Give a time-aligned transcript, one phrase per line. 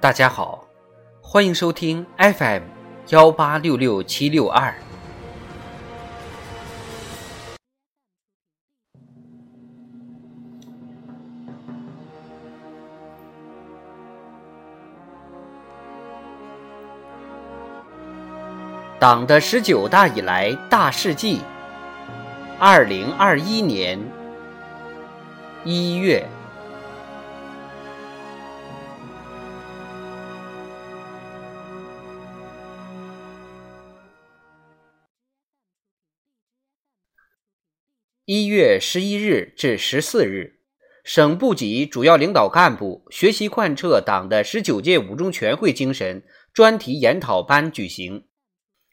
[0.00, 0.64] 大家好，
[1.20, 2.62] 欢迎收听 FM
[3.08, 4.72] 幺八六六七六二。
[19.00, 21.40] 党的十九大以来大事记，
[22.60, 23.98] 二零二一年
[25.64, 26.24] 一月。
[38.30, 40.58] 一月十一日至十四日，
[41.02, 48.26] 省部级主要领导干部学习贯彻党的十九届五中全会精神专题研讨班举行。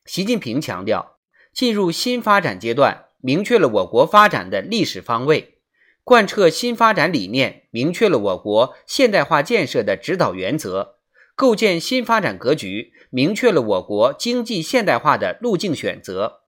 [0.06, 1.18] 习近平强调，
[1.54, 5.58] 进入新发展阶段，明确了我国发展的历史方位；
[6.06, 10.96] 贯彻新发展理念，明确了我国现代化建设的指导原则；
[11.36, 16.45] 构建新发展格局，明确了我国经济现代化的路径选择。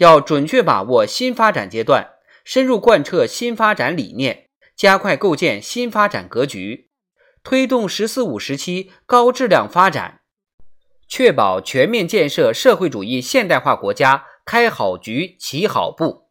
[0.00, 6.88] 要准确把握新发展阶段，深入贯彻新发展理念，加快构建新发展格局，
[7.42, 10.22] 推动“十四五”时期高质量发展，
[11.06, 16.30] 确保全面建设社会主义现代化国家开好局、起好步。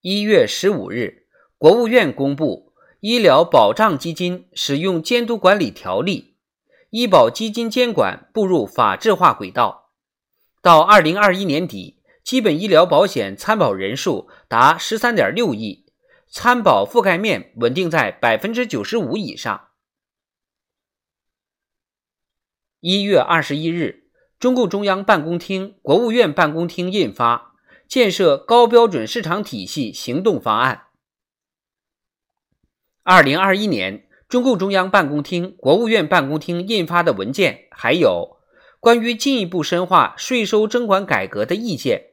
[0.00, 1.26] 一月十五日，
[1.58, 6.36] 国务院公布《医疗保障基金使用监督管理条例》。
[6.90, 9.90] 医保基金监管步入法治化轨道，
[10.62, 15.84] 到二零二一年底，基本医疗保险参保人数达十三点六亿，
[16.30, 19.68] 参保覆盖面稳定在百分之九十五以上。
[22.80, 27.54] 一月二十一日，中共中央办公厅、国务院办公厅印发
[27.86, 30.86] 《建设高标准市场体系行动方案》。
[33.02, 34.07] 二零二一年。
[34.28, 38.36] 中共中央办公厅、国务院办公厅印发的文件，还有
[38.78, 42.08] 关于进一步深化税收征管改革的意见，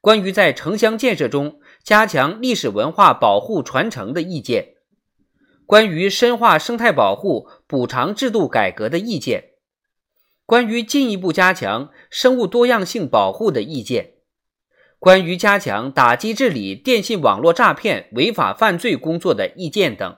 [0.00, 4.74] 关于在城乡建设中加强历史文化保护传承的意见，
[5.66, 9.50] 关于深化生态保护补偿制度改革的意见，
[10.46, 14.12] 关于进一步加强生物多样性保护的意见，
[15.00, 20.16] 关于加强打击治理电信网络诈骗违法犯罪工作的意见等。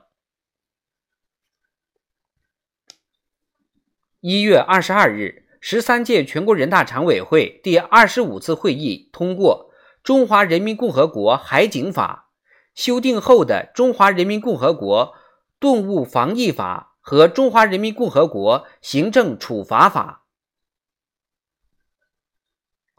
[4.23, 9.73] 一月二十二日，十三届全国人大常委会第二十五次会议通过
[10.05, 12.31] 《中华人民共和国海警法》
[12.81, 15.15] 修订后的《中华人民共和国
[15.59, 20.23] 动物防疫法》和《中华人民共和国行政处罚法》。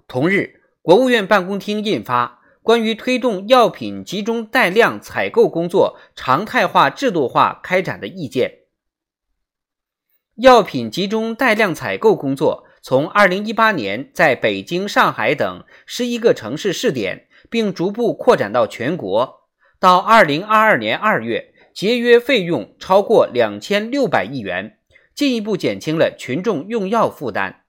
[0.05, 8.49] 同日，国务院办公厅印发《关于推动药品集中带量采购工作常态化制度化开展的意见》。
[10.37, 19.47] 药品集中带量采购工作从二零一八年在北京、上海等十一个城市试点，并逐步扩展到全国。
[19.79, 24.79] 到二零二二年二月，节约费用超过两千六百亿元，
[25.13, 27.65] 进一步减轻了群众用药负担。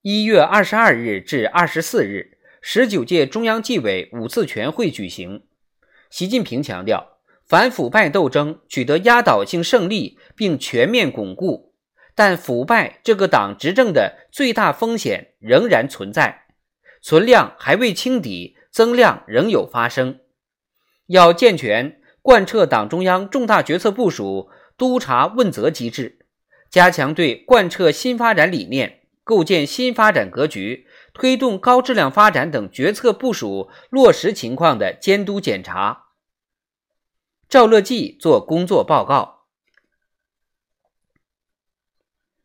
[0.00, 5.46] 一月二十二日至二十四日，十九届中央纪委五次全会举行。
[6.08, 7.09] 习近平强调。
[7.50, 11.74] 反腐败斗争取得压倒性胜利并全面巩固，
[12.14, 16.44] 但腐败这个党执政的最大风险仍然存在，
[17.02, 20.20] 存量还未清底，增量仍有发生。
[21.08, 26.20] 要健全贯彻党中央重大决策部署督查问责机制，
[26.70, 36.09] 加强对贯彻新发展理念、构建新发展格局、推动高质量发展等决策部署落实情况的监督检查。
[37.50, 39.46] 赵乐际作工作报告。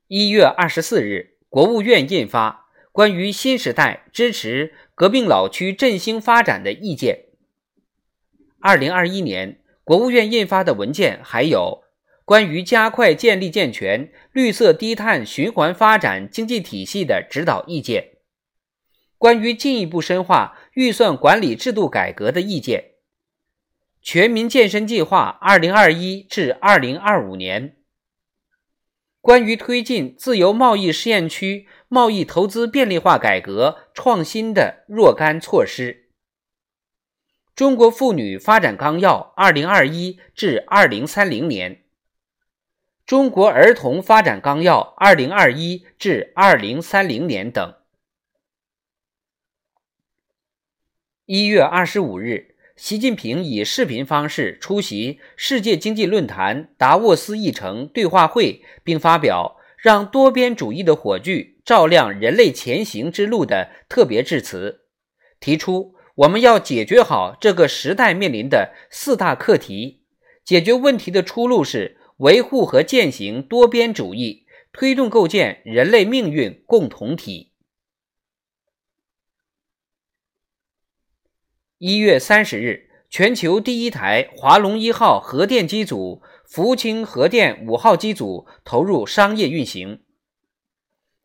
[0.07, 7.25] 一月二十四日，国务院印发《关于新时代支持革命老区振兴发展的意见》。
[8.59, 11.83] 二零二一年，国务院印发的文件还有
[12.25, 18.01] 《关于加快建立健全绿色低碳循环发展经济体系的指导意见》，
[19.19, 22.94] 关于进一步深化预算管理制度改革的意见。
[24.05, 27.77] 全民健身计划（二零二一至二零二五年）
[29.19, 36.11] 关于推进自由贸易试验区贸易投资便利化改革创新的若干措施。
[37.55, 41.83] 中国妇女发展纲要（二零二一至二零三零年）
[43.07, 47.73] 中国儿童发展纲要（二零二一至二零三零年）等。
[51.25, 52.54] 一月二十五日。
[52.75, 64.81] 习近平以视频方式出席世界经济论坛达沃斯议程对话会，并发表“让多边主义的火炬照亮人类前行之路”的特别致辞，
[65.39, 70.01] 提出我们要解决好这个时代面临的四大课题。
[70.43, 77.53] 解决问题的出路是维护和践行多边主义，推动构建人类命运共同体。
[81.79, 89.99] 一月三十日，全球第一台华龙一号核电机组——福清核电五号机组投入商业运行。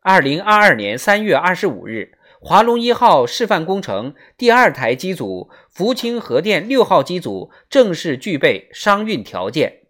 [0.01, 9.83] 二零二二年三月二十五日，华龙一号示范工程第二台机组——福清核电六号机组正式具备商运条件。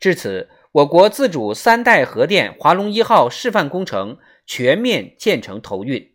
[0.00, 6.13] 至此，我国自主三代核电华龙一号示范工程全面建成投运。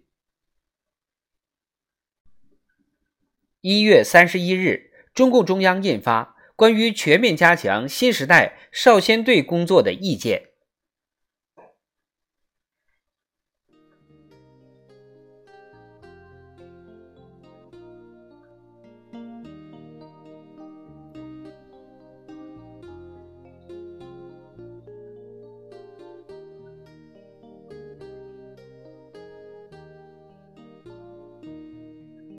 [3.62, 6.24] 一月三十一日，中共中央印发
[6.56, 10.44] 《关于全面加强新时代少先队工作的意见》。